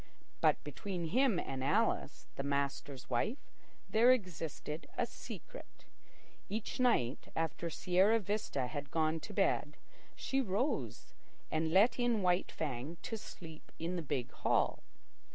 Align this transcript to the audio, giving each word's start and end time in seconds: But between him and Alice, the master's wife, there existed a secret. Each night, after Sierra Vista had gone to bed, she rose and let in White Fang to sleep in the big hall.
But 0.41 0.63
between 0.63 1.09
him 1.09 1.37
and 1.39 1.63
Alice, 1.63 2.25
the 2.35 2.41
master's 2.41 3.07
wife, 3.07 3.51
there 3.87 4.11
existed 4.11 4.87
a 4.97 5.05
secret. 5.05 5.85
Each 6.49 6.79
night, 6.79 7.27
after 7.35 7.69
Sierra 7.69 8.19
Vista 8.19 8.65
had 8.65 8.89
gone 8.89 9.19
to 9.19 9.31
bed, 9.31 9.77
she 10.15 10.41
rose 10.41 11.13
and 11.51 11.69
let 11.71 11.99
in 11.99 12.23
White 12.23 12.51
Fang 12.51 12.97
to 13.03 13.15
sleep 13.15 13.71
in 13.77 13.95
the 13.95 14.01
big 14.01 14.31
hall. 14.31 14.81